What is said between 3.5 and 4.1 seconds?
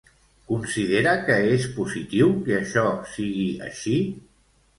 així?